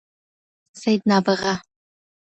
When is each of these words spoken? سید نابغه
سید 0.81 1.01
نابغه 1.09 1.53